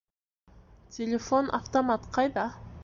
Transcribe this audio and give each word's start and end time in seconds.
Телефон-автомат 0.95 2.11
ҡайҙа? 2.19 2.53